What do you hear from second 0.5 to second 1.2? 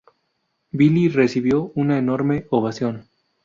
Vili